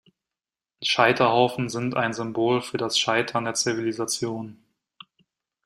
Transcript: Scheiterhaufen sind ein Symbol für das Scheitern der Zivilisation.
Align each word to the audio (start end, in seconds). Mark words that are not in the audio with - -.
Scheiterhaufen 0.81 1.69
sind 1.69 1.95
ein 1.95 2.13
Symbol 2.15 2.63
für 2.63 2.77
das 2.77 2.97
Scheitern 2.97 3.45
der 3.45 3.53
Zivilisation. 3.53 4.57